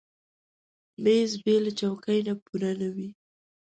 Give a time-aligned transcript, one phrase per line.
[1.03, 3.09] مېز بېله چوکۍ نه پوره نه وي.